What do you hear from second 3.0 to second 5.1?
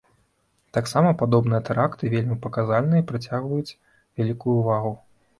і прыцягваюць вялікую ўвагу.